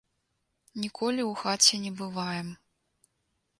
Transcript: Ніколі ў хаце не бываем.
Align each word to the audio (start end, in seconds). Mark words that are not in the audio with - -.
Ніколі 0.85 1.21
ў 1.25 1.31
хаце 1.43 1.75
не 1.85 1.91
бываем. 2.01 2.53